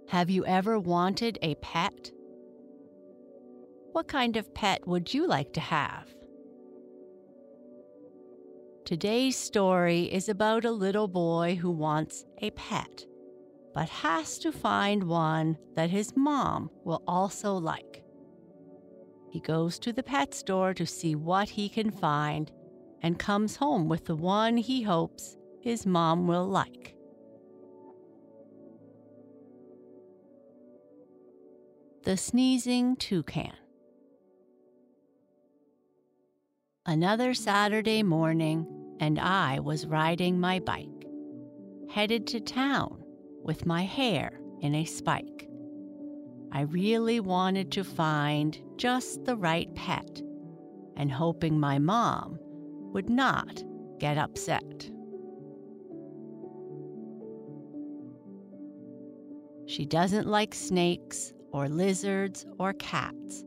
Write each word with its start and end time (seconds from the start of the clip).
Have 0.09 0.29
you 0.29 0.45
ever 0.45 0.79
wanted 0.79 1.37
a 1.41 1.55
pet? 1.55 2.11
What 3.91 4.07
kind 4.07 4.37
of 4.37 4.53
pet 4.53 4.87
would 4.87 5.13
you 5.13 5.27
like 5.27 5.51
to 5.53 5.59
have? 5.59 6.07
Today's 8.85 9.35
story 9.35 10.03
is 10.03 10.29
about 10.29 10.63
a 10.63 10.71
little 10.71 11.09
boy 11.09 11.55
who 11.55 11.71
wants 11.71 12.23
a 12.37 12.51
pet, 12.51 13.05
but 13.73 13.89
has 13.89 14.39
to 14.39 14.53
find 14.53 15.03
one 15.03 15.57
that 15.75 15.89
his 15.89 16.15
mom 16.15 16.69
will 16.85 17.03
also 17.05 17.55
like. 17.55 18.01
He 19.29 19.41
goes 19.41 19.77
to 19.79 19.91
the 19.91 20.03
pet 20.03 20.33
store 20.33 20.73
to 20.75 20.85
see 20.85 21.15
what 21.15 21.49
he 21.49 21.67
can 21.67 21.91
find 21.91 22.49
and 23.01 23.19
comes 23.19 23.57
home 23.57 23.89
with 23.89 24.05
the 24.05 24.15
one 24.15 24.55
he 24.55 24.83
hopes 24.83 25.35
his 25.59 25.85
mom 25.85 26.27
will 26.27 26.47
like. 26.47 26.76
The 32.07 32.15
Sneezing 32.15 32.95
Toucan. 32.95 33.51
Another 36.85 37.33
Saturday 37.33 38.01
morning, 38.01 38.65
and 39.01 39.19
I 39.19 39.59
was 39.59 39.85
riding 39.85 40.39
my 40.39 40.59
bike, 40.59 41.05
headed 41.89 42.25
to 42.27 42.39
town 42.39 43.03
with 43.43 43.65
my 43.65 43.83
hair 43.83 44.39
in 44.61 44.73
a 44.73 44.85
spike. 44.85 45.49
I 46.53 46.61
really 46.61 47.19
wanted 47.19 47.73
to 47.73 47.83
find 47.83 48.57
just 48.77 49.25
the 49.25 49.35
right 49.35 49.75
pet, 49.75 50.21
and 50.95 51.11
hoping 51.11 51.59
my 51.59 51.77
mom 51.77 52.39
would 52.93 53.09
not 53.09 53.61
get 53.99 54.17
upset. 54.17 54.89
She 59.65 59.85
doesn't 59.85 60.25
like 60.25 60.55
snakes 60.55 61.33
or 61.57 61.67
lizards 61.67 62.45
or 62.59 62.71
cats 62.73 63.43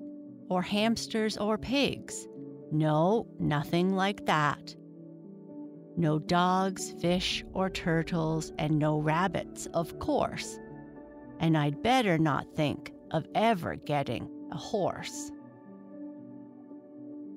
or 0.48 0.62
hamsters 0.62 1.36
or 1.36 1.56
pigs. 1.56 2.26
No, 2.72 3.28
nothing 3.38 3.94
like 3.94 4.26
that. 4.26 4.74
No 5.96 6.18
dogs, 6.18 6.92
fish, 7.00 7.44
or 7.52 7.70
turtles, 7.70 8.52
and 8.58 8.78
no 8.78 8.98
rabbits, 8.98 9.66
of 9.74 9.96
course. 10.00 10.58
And 11.38 11.56
I'd 11.56 11.82
better 11.82 12.18
not 12.18 12.52
think 12.56 12.92
of 13.12 13.28
ever 13.36 13.76
getting 13.76 14.28
a 14.50 14.56
horse. 14.56 15.30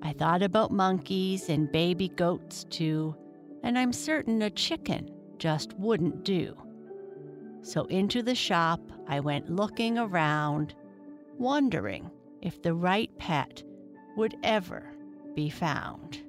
I 0.01 0.13
thought 0.13 0.41
about 0.41 0.71
monkeys 0.71 1.49
and 1.49 1.71
baby 1.71 2.09
goats 2.09 2.63
too, 2.65 3.15
and 3.61 3.77
I'm 3.77 3.93
certain 3.93 4.41
a 4.41 4.49
chicken 4.49 5.09
just 5.37 5.73
wouldn't 5.73 6.23
do. 6.23 6.57
So 7.61 7.85
into 7.85 8.23
the 8.23 8.35
shop 8.35 8.81
I 9.07 9.19
went 9.19 9.49
looking 9.49 9.97
around, 9.97 10.75
wondering 11.37 12.09
if 12.41 12.61
the 12.61 12.73
right 12.73 13.15
pet 13.17 13.63
would 14.15 14.35
ever 14.43 14.93
be 15.35 15.49
found. 15.49 16.21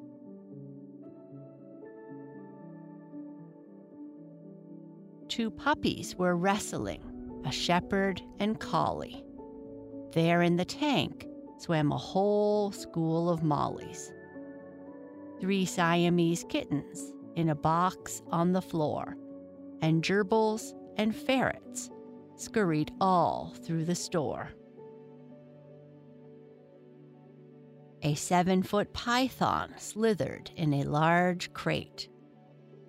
Two 5.29 5.51
puppies 5.51 6.15
were 6.17 6.37
wrestling, 6.37 7.03
a 7.45 7.53
shepherd 7.53 8.23
and 8.39 8.59
collie. 8.59 9.25
There 10.13 10.43
in 10.43 10.57
the 10.57 10.65
tank 10.65 11.27
swam 11.59 11.93
a 11.93 11.99
whole 11.99 12.73
school 12.73 13.29
of 13.29 13.43
mollies. 13.43 14.13
Three 15.41 15.65
Siamese 15.65 16.45
kittens 16.49 17.13
in 17.35 17.49
a 17.49 17.55
box 17.55 18.23
on 18.31 18.53
the 18.53 18.63
floor, 18.63 19.17
and 19.83 20.03
gerbils 20.03 20.73
and 20.97 21.15
ferrets 21.15 21.91
scurried 22.37 22.93
all 23.01 23.55
through 23.63 23.85
the 23.85 23.95
store. 23.95 24.51
A 28.03 28.15
seven 28.15 28.63
foot 28.63 28.93
python 28.93 29.75
slithered 29.79 30.51
in 30.57 30.75
a 30.75 30.85
large 30.85 31.53
crate. 31.53 32.09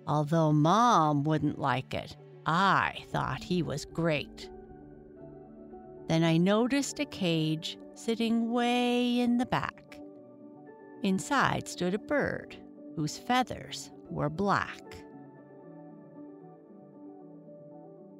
Although 0.06 0.52
Mom 0.52 1.24
wouldn't 1.24 1.58
like 1.58 1.94
it, 1.94 2.16
I 2.44 3.04
thought 3.08 3.42
he 3.42 3.62
was 3.62 3.86
great. 3.86 4.50
Then 6.08 6.22
I 6.22 6.36
noticed 6.36 7.00
a 7.00 7.06
cage 7.06 7.78
sitting 7.94 8.52
way 8.52 9.18
in 9.20 9.38
the 9.38 9.46
back. 9.46 9.98
Inside 11.02 11.66
stood 11.66 11.94
a 11.94 11.98
bird 11.98 12.56
whose 12.94 13.18
feathers 13.18 13.90
were 14.10 14.30
black 14.30 14.82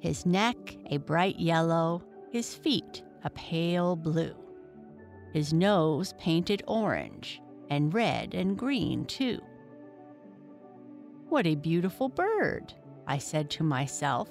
his 0.07 0.25
neck 0.25 0.55
a 0.85 0.95
bright 0.95 1.37
yellow, 1.37 2.01
his 2.31 2.55
feet 2.55 3.03
a 3.25 3.29
pale 3.31 3.93
blue, 3.93 4.33
his 5.33 5.51
nose 5.51 6.13
painted 6.17 6.63
orange, 6.65 7.41
and 7.69 7.93
red 7.93 8.33
and 8.33 8.57
green 8.57 9.03
too. 9.03 9.37
What 11.27 11.45
a 11.45 11.55
beautiful 11.55 12.07
bird, 12.07 12.73
I 13.05 13.17
said 13.17 13.49
to 13.51 13.63
myself. 13.63 14.29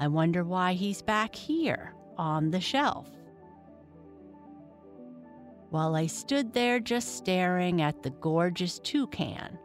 I 0.00 0.08
wonder 0.08 0.42
why 0.42 0.72
he's 0.72 1.02
back 1.02 1.36
here 1.36 1.94
on 2.18 2.50
the 2.50 2.60
shelf. 2.60 3.08
While 5.68 5.94
I 5.94 6.06
stood 6.06 6.52
there 6.52 6.80
just 6.80 7.16
staring 7.16 7.80
at 7.80 8.02
the 8.02 8.10
gorgeous 8.10 8.80
toucan, 8.80 9.56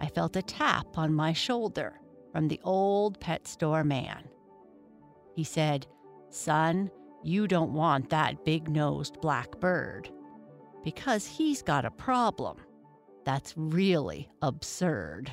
I 0.00 0.06
felt 0.06 0.36
a 0.36 0.42
tap 0.42 0.96
on 0.96 1.12
my 1.12 1.34
shoulder 1.34 2.00
from 2.32 2.48
the 2.48 2.60
old 2.64 3.20
pet 3.20 3.46
store 3.46 3.84
man. 3.84 4.24
He 5.34 5.44
said, 5.44 5.86
Son, 6.30 6.90
you 7.22 7.46
don't 7.48 7.72
want 7.72 8.10
that 8.10 8.44
big 8.44 8.68
nosed 8.68 9.20
black 9.20 9.58
bird 9.60 10.10
because 10.82 11.26
he's 11.26 11.62
got 11.62 11.84
a 11.84 11.90
problem. 11.90 12.58
That's 13.24 13.54
really 13.56 14.28
absurd. 14.42 15.32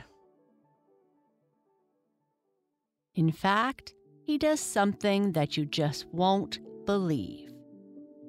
In 3.16 3.32
fact, 3.32 3.94
he 4.26 4.38
does 4.38 4.60
something 4.62 5.34
that 5.34 5.58
you 5.58 5.66
just 5.66 6.06
won't 6.14 6.60
believe. 6.86 7.52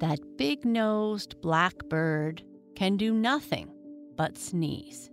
that 0.00 0.18
big 0.36 0.64
nosed 0.64 1.40
black 1.40 1.74
bird 1.88 2.42
can 2.74 2.96
do 2.96 3.14
nothing 3.14 3.70
but 4.16 4.36
sneeze. 4.36 5.08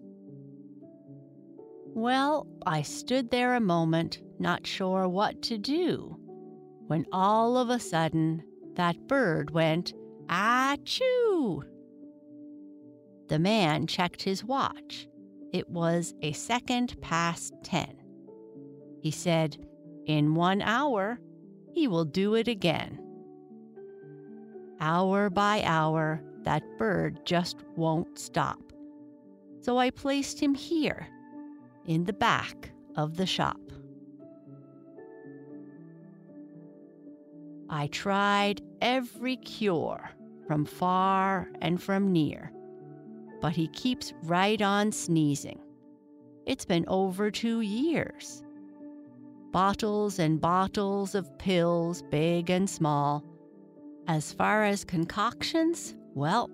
Well, 1.93 2.47
I 2.65 2.81
stood 2.81 3.29
there 3.29 3.53
a 3.55 3.59
moment, 3.59 4.21
not 4.39 4.65
sure 4.65 5.07
what 5.07 5.43
to 5.43 5.59
do, 5.59 6.17
when 6.89 7.05
all 7.11 7.55
of 7.55 7.69
a 7.69 7.79
sudden 7.79 8.41
that 8.73 9.07
bird 9.07 9.51
went, 9.51 9.93
Achoo! 10.27 11.61
The 13.27 13.37
man 13.37 13.85
checked 13.85 14.23
his 14.23 14.43
watch. 14.43 15.07
It 15.53 15.69
was 15.69 16.15
a 16.23 16.31
second 16.31 16.99
past 16.99 17.53
ten. 17.61 17.95
He 19.01 19.11
said, 19.11 19.63
In 20.07 20.33
one 20.33 20.63
hour, 20.63 21.19
he 21.73 21.87
will 21.87 22.05
do 22.05 22.33
it 22.33 22.47
again. 22.47 22.99
Hour 24.79 25.29
by 25.29 25.61
hour, 25.63 26.23
that 26.41 26.63
bird 26.79 27.23
just 27.23 27.57
won't 27.75 28.17
stop. 28.17 28.73
So 29.61 29.77
I 29.77 29.91
placed 29.91 30.39
him 30.39 30.55
here, 30.55 31.07
in 31.85 32.05
the 32.05 32.13
back 32.13 32.71
of 32.95 33.15
the 33.15 33.27
shop. 33.27 33.59
I 37.69 37.87
tried 37.87 38.61
every 38.81 39.37
cure 39.37 40.09
from 40.47 40.65
far 40.65 41.51
and 41.61 41.81
from 41.81 42.11
near, 42.11 42.51
but 43.41 43.55
he 43.55 43.67
keeps 43.67 44.13
right 44.23 44.59
on 44.59 44.91
sneezing. 44.91 45.59
It's 46.47 46.65
been 46.65 46.85
over 46.87 47.29
two 47.29 47.61
years. 47.61 48.41
Bottles 49.51 50.17
and 50.17 50.41
bottles 50.41 51.13
of 51.13 51.37
pills, 51.37 52.01
big 52.09 52.49
and 52.49 52.67
small. 52.67 53.23
As 54.07 54.33
far 54.33 54.63
as 54.63 54.83
concoctions, 54.83 55.95
well, 56.15 56.49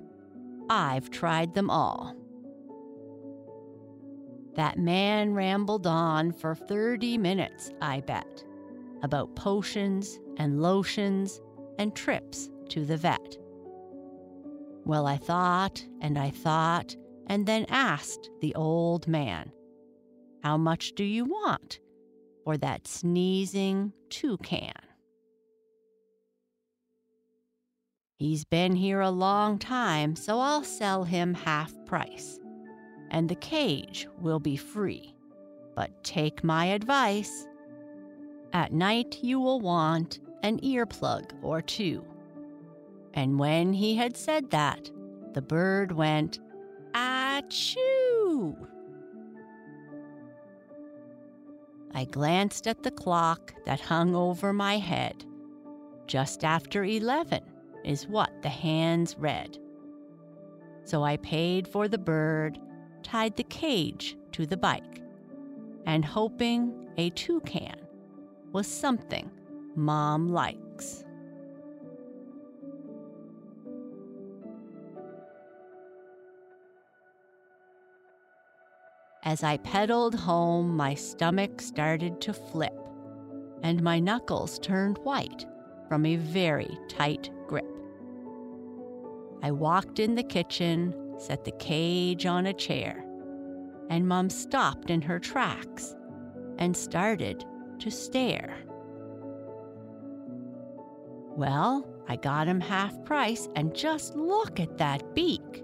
I've 0.69 1.09
tried 1.12 1.53
them 1.53 1.69
all. 1.69 2.13
That 4.56 4.77
man 4.77 5.33
rambled 5.33 5.88
on 5.88 6.33
for 6.33 6.56
30 6.56 7.17
minutes, 7.17 7.71
I 7.81 8.01
bet, 8.01 8.44
about 9.01 9.35
potions 9.35 10.19
and 10.37 10.61
lotions 10.61 11.41
and 11.77 11.95
trips 11.95 12.49
to 12.69 12.85
the 12.85 12.97
vet. 12.97 13.37
Well, 14.85 15.07
I 15.07 15.17
thought 15.17 15.85
and 16.01 16.17
I 16.17 16.29
thought 16.29 16.95
and 17.27 17.45
then 17.45 17.65
asked 17.69 18.29
the 18.41 18.53
old 18.55 19.07
man, 19.07 19.51
How 20.43 20.57
much 20.57 20.93
do 20.93 21.03
you 21.03 21.25
want 21.25 21.79
for 22.43 22.57
that 22.57 22.87
sneezing 22.87 23.93
toucan? 24.09 24.71
He's 28.17 28.45
been 28.45 28.75
here 28.75 29.01
a 29.01 29.09
long 29.09 29.59
time, 29.59 30.15
so 30.15 30.39
I'll 30.39 30.63
sell 30.63 31.03
him 31.03 31.33
half 31.33 31.73
price 31.85 32.39
and 33.15 33.29
the 33.29 33.35
cage 33.35 34.07
will 34.19 34.39
be 34.39 34.57
free. 34.57 35.15
But 35.75 36.03
take 36.03 36.43
my 36.43 36.65
advice. 36.65 37.47
At 38.53 38.73
night, 38.73 39.19
you 39.21 39.39
will 39.39 39.59
want 39.59 40.19
an 40.45 40.59
earplug 40.59 41.31
or 41.42 41.59
two. 41.59 42.06
And 43.15 43.39
when 43.39 43.74
he 43.74 43.95
had 43.95 44.15
said 44.15 44.51
that, 44.51 44.92
the 45.33 45.42
bird 45.42 45.92
went, 45.92 46.38
Achoo! 46.94 48.56
I 51.95 52.06
glanced 52.06 52.68
at 52.68 52.83
the 52.83 52.92
clock 52.92 53.56
that 53.65 53.80
hung 53.80 54.13
over 54.13 54.53
my 54.53 54.77
head. 54.77 55.25
Just 56.06 56.44
after 56.44 56.83
11 56.83 57.41
is 57.83 58.07
what 58.07 58.30
the 58.44 58.50
hands 58.50 59.15
read. 59.18 59.57
So 60.83 61.03
I 61.03 61.18
paid 61.18 61.68
for 61.68 61.88
the 61.88 61.98
bird 61.98 62.59
tied 63.01 63.36
the 63.36 63.44
cage 63.45 64.15
to 64.33 64.45
the 64.45 64.57
bike, 64.57 65.01
and 65.88 66.06
hoping 66.06 66.88
a 66.98 67.09
toucan 67.12 67.80
was 68.51 68.68
something 68.68 69.31
Mom 69.75 70.30
likes. 70.30 71.04
As 79.24 79.44
I 79.44 79.57
pedaled 79.57 80.16
home, 80.16 80.77
my 80.77 80.94
stomach 80.94 81.60
started 81.62 82.22
to 82.22 82.33
flip, 82.33 82.77
and 83.63 83.81
my 83.81 84.00
knuckles 84.00 84.60
turned 84.60 84.98
white 85.00 85.45
from 85.89 86.06
a 86.06 86.16
very 86.16 86.77
tight 86.88 87.30
grip. 87.48 87.66
I 89.42 89.51
walked 89.51 90.00
in 90.00 90.16
the 90.16 90.24
kitchen 90.24 90.94
set 91.18 91.44
the 91.44 91.51
cage 91.51 92.25
on 92.25 92.45
a 92.45 92.54
chair, 92.54 93.04
and 93.89 94.07
Mom 94.07 94.30
stopped 94.30 94.89
in 94.89 95.01
her 95.01 95.19
tracks 95.19 95.95
and 96.57 96.75
started 96.75 97.45
to 97.80 97.92
stare. 97.92 98.57
Well, 101.35 101.85
I 102.07 102.15
got 102.15 102.47
him 102.47 102.61
half 102.61 103.03
price, 103.03 103.49
and 103.55 103.75
just 103.75 104.15
look 104.15 104.59
at 104.59 104.77
that 104.77 105.13
beak. 105.13 105.63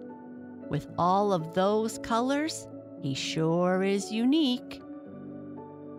With 0.69 0.87
all 0.97 1.31
of 1.31 1.53
those 1.53 1.97
colors, 1.99 2.67
he 3.01 3.13
sure 3.13 3.83
is 3.83 4.11
unique. 4.11 4.81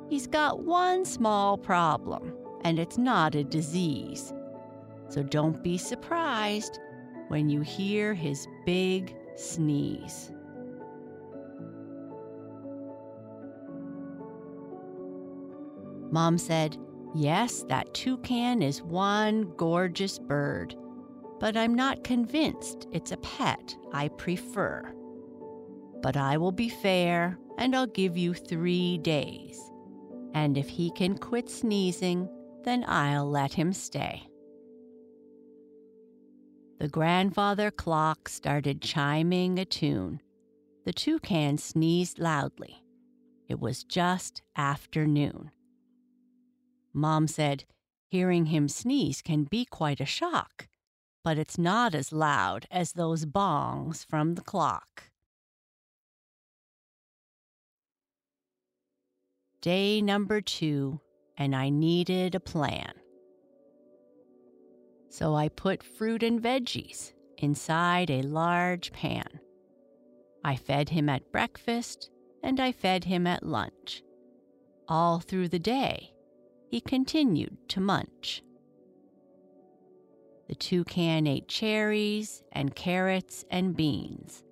He's 0.08 0.26
got 0.26 0.64
one 0.64 1.04
small 1.04 1.56
problem, 1.56 2.34
and 2.64 2.78
it's 2.78 2.98
not 2.98 3.34
a 3.34 3.44
disease. 3.44 4.32
So 5.08 5.22
don't 5.22 5.62
be 5.62 5.78
surprised 5.78 6.78
when 7.28 7.48
you 7.48 7.62
hear 7.62 8.12
his 8.12 8.46
big 8.66 9.16
sneeze. 9.36 10.30
Mom 16.10 16.36
said, 16.36 16.76
Yes, 17.14 17.64
that 17.69 17.93
toucan 17.93 18.62
is 18.62 18.82
one 18.82 19.53
gorgeous 19.56 20.19
bird, 20.19 20.75
but 21.38 21.56
I'm 21.56 21.75
not 21.75 22.05
convinced 22.05 22.88
it's 22.91 23.12
a 23.12 23.19
pet 23.19 23.76
I 23.93 24.09
prefer. 24.09 24.94
But 26.03 26.17
I 26.17 26.38
will 26.38 26.53
be 26.53 26.70
fair 26.70 27.38
and 27.59 27.76
I'll 27.76 27.87
give 27.87 28.17
you 28.17 28.32
three 28.32 28.99
days. 28.99 29.61
And 30.35 30.56
if 30.56 30.69
he 30.69 30.91
can 30.93 31.19
quit 31.19 31.50
sneezing, 31.50 32.29
then 32.64 32.85
I'll 32.88 33.29
let 33.29 33.53
him 33.53 33.73
stay. 33.73 34.23
The 36.79 36.88
grandfather 36.88 37.70
clock 37.70 38.28
started 38.28 38.81
chiming 38.81 39.59
a 39.59 39.64
tune. 39.64 40.21
The 40.85 40.92
toucan 40.92 41.59
sneezed 41.59 42.19
loudly. 42.19 42.83
It 43.49 43.61
was 43.61 43.85
just 43.85 44.42
afternoon. 44.57 45.50
Mom 46.92 47.26
said, 47.26 47.64
Hearing 48.11 48.46
him 48.46 48.68
sneeze 48.68 49.22
can 49.22 49.44
be 49.44 49.64
quite 49.64 50.00
a 50.00 50.04
shock, 50.04 50.68
but 51.25 51.38
it's 51.38 51.56
not 51.56 51.94
as 51.94 52.12
loud 52.12 52.66
as 52.70 52.92
those 52.92 53.25
bongs 53.25 54.04
from 54.04 54.34
the 54.34 54.42
clock. 54.42 55.04
Day 59.62 60.02
number 60.02 60.40
two, 60.40 61.00
and 61.38 61.56
I 61.56 61.70
needed 61.70 62.34
a 62.34 62.40
plan. 62.40 62.92
So 65.08 65.34
I 65.34 65.49
put 65.49 65.82
fruit 65.82 66.22
and 66.22 66.42
veggies 66.42 67.12
inside 67.38 68.11
a 68.11 68.22
large 68.22 68.92
pan. 68.92 69.40
I 70.44 70.56
fed 70.56 70.88
him 70.88 71.08
at 71.08 71.30
breakfast 71.30 72.11
and 72.42 72.58
I 72.58 72.72
fed 72.72 73.04
him 73.04 73.26
at 73.26 73.46
lunch. 73.46 74.02
All 74.88 75.20
through 75.20 75.49
the 75.49 75.58
day, 75.58 76.12
he 76.73 76.81
continued 76.81 77.57
to 77.69 77.81
munch. 77.81 78.43
The 80.49 80.57
toucan 80.57 81.29
ate 81.29 81.47
cherries 81.47 82.43
and 82.50 82.75
carrots 82.75 83.45
and 83.49 83.76
beans, 83.76 84.43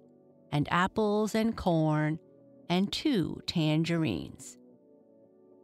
and 0.52 0.68
apples 0.70 1.34
and 1.34 1.56
corn, 1.56 2.20
and 2.68 2.92
two 2.92 3.40
tangerines. 3.48 4.56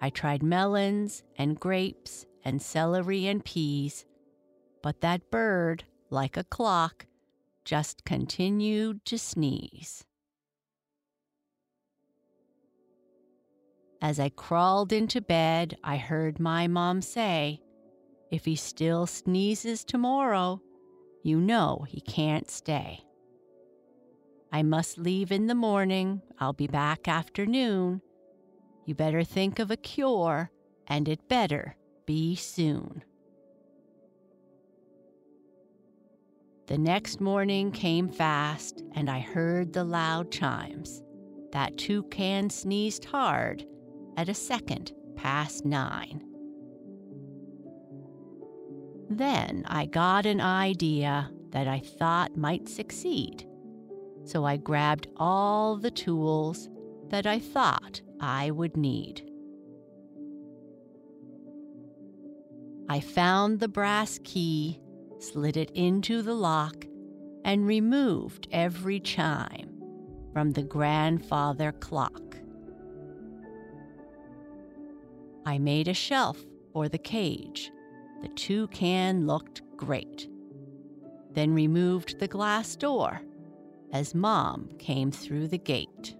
I 0.00 0.10
tried 0.10 0.42
melons 0.42 1.22
and 1.36 1.60
grapes 1.60 2.26
and 2.44 2.60
celery 2.60 3.28
and 3.28 3.44
peas 3.44 4.04
but 4.86 5.00
that 5.00 5.32
bird, 5.32 5.82
like 6.10 6.36
a 6.36 6.44
clock, 6.44 7.06
just 7.64 8.04
continued 8.04 9.04
to 9.06 9.18
sneeze. 9.18 10.04
As 14.02 14.20
I 14.20 14.28
crawled 14.28 14.92
into 14.92 15.20
bed, 15.20 15.76
I 15.82 15.96
heard 15.96 16.38
my 16.38 16.66
mom 16.66 17.00
say, 17.00 17.60
If 18.30 18.44
he 18.44 18.54
still 18.56 19.06
sneezes 19.06 19.84
tomorrow, 19.84 20.60
you 21.22 21.40
know 21.40 21.84
he 21.88 22.00
can't 22.00 22.50
stay. 22.50 23.00
I 24.52 24.62
must 24.62 24.98
leave 24.98 25.32
in 25.32 25.46
the 25.46 25.54
morning. 25.54 26.22
I'll 26.38 26.52
be 26.52 26.66
back 26.66 27.08
afternoon. 27.08 28.02
You 28.84 28.94
better 28.94 29.24
think 29.24 29.58
of 29.58 29.70
a 29.70 29.76
cure, 29.76 30.50
and 30.86 31.08
it 31.08 31.28
better 31.28 31.76
be 32.06 32.36
soon. 32.36 33.02
The 36.68 36.78
next 36.78 37.20
morning 37.20 37.70
came 37.72 38.08
fast, 38.08 38.82
and 38.92 39.08
I 39.08 39.20
heard 39.20 39.72
the 39.72 39.84
loud 39.84 40.30
chimes. 40.30 41.02
That 41.52 41.78
toucan 41.78 42.50
sneezed 42.50 43.04
hard 43.04 43.64
at 44.16 44.28
a 44.28 44.34
second 44.34 44.92
past 45.14 45.64
nine. 45.64 46.22
Then 49.08 49.64
I 49.66 49.86
got 49.86 50.26
an 50.26 50.40
idea 50.40 51.30
that 51.50 51.68
I 51.68 51.78
thought 51.78 52.36
might 52.36 52.68
succeed. 52.68 53.46
So 54.24 54.44
I 54.44 54.56
grabbed 54.56 55.08
all 55.16 55.76
the 55.76 55.90
tools 55.90 56.68
that 57.08 57.26
I 57.26 57.38
thought 57.38 58.00
I 58.20 58.50
would 58.50 58.76
need. 58.76 59.22
I 62.88 63.00
found 63.00 63.60
the 63.60 63.68
brass 63.68 64.20
key, 64.24 64.80
slid 65.18 65.56
it 65.56 65.70
into 65.72 66.22
the 66.22 66.34
lock, 66.34 66.84
and 67.44 67.66
removed 67.66 68.48
every 68.52 69.00
chime 69.00 69.80
from 70.32 70.52
the 70.52 70.62
grandfather 70.62 71.72
clock. 71.72 72.36
I 75.46 75.58
made 75.58 75.86
a 75.86 75.94
shelf 75.94 76.44
for 76.72 76.88
the 76.88 76.98
cage. 76.98 77.70
The 78.20 78.28
toucan 78.28 79.28
looked 79.28 79.62
great. 79.76 80.28
Then 81.30 81.54
removed 81.54 82.18
the 82.18 82.26
glass 82.26 82.74
door 82.74 83.20
as 83.92 84.12
Mom 84.12 84.68
came 84.80 85.12
through 85.12 85.46
the 85.46 85.58
gate. 85.58 86.16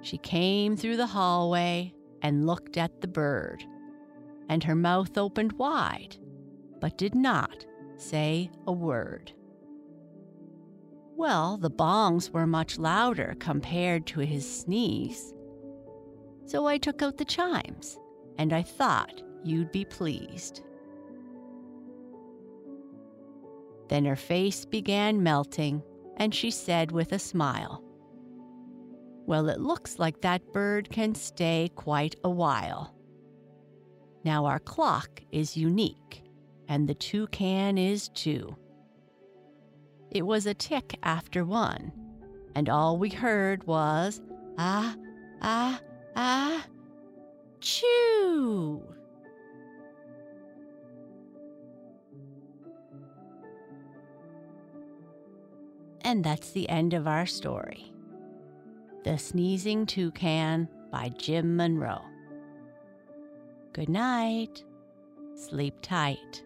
She 0.00 0.16
came 0.16 0.78
through 0.78 0.96
the 0.96 1.06
hallway 1.06 1.92
and 2.22 2.46
looked 2.46 2.78
at 2.78 3.02
the 3.02 3.08
bird, 3.08 3.62
and 4.48 4.64
her 4.64 4.74
mouth 4.74 5.18
opened 5.18 5.52
wide, 5.52 6.16
but 6.80 6.96
did 6.96 7.14
not 7.14 7.66
say 7.96 8.50
a 8.66 8.72
word. 8.72 9.32
Well, 11.18 11.56
the 11.56 11.68
bongs 11.68 12.30
were 12.30 12.46
much 12.46 12.78
louder 12.78 13.34
compared 13.40 14.06
to 14.06 14.20
his 14.20 14.60
sneeze. 14.60 15.34
So 16.46 16.66
I 16.66 16.78
took 16.78 17.02
out 17.02 17.16
the 17.16 17.24
chimes, 17.24 17.98
and 18.38 18.52
I 18.52 18.62
thought 18.62 19.20
you'd 19.42 19.72
be 19.72 19.84
pleased. 19.84 20.62
Then 23.88 24.04
her 24.04 24.14
face 24.14 24.64
began 24.64 25.20
melting, 25.20 25.82
and 26.18 26.32
she 26.32 26.52
said 26.52 26.92
with 26.92 27.10
a 27.10 27.18
smile, 27.18 27.82
Well, 29.26 29.48
it 29.48 29.58
looks 29.58 29.98
like 29.98 30.20
that 30.20 30.52
bird 30.52 30.88
can 30.88 31.16
stay 31.16 31.72
quite 31.74 32.14
a 32.22 32.30
while. 32.30 32.94
Now, 34.22 34.46
our 34.46 34.60
clock 34.60 35.20
is 35.32 35.56
unique, 35.56 36.22
and 36.68 36.88
the 36.88 36.94
toucan 36.94 37.76
is 37.76 38.08
too. 38.10 38.54
It 40.10 40.22
was 40.26 40.46
a 40.46 40.54
tick 40.54 40.98
after 41.02 41.44
one, 41.44 41.92
and 42.54 42.68
all 42.68 42.96
we 42.96 43.10
heard 43.10 43.64
was, 43.64 44.20
Ah, 44.56 44.96
ah, 45.42 45.80
ah, 46.16 46.66
choo! 47.60 48.82
And 56.00 56.24
that's 56.24 56.52
the 56.52 56.68
end 56.70 56.94
of 56.94 57.06
our 57.06 57.26
story. 57.26 57.92
The 59.04 59.18
Sneezing 59.18 59.84
Toucan 59.84 60.68
by 60.90 61.10
Jim 61.10 61.54
Munroe. 61.54 62.02
Good 63.74 63.90
night. 63.90 64.64
Sleep 65.34 65.74
tight. 65.82 66.42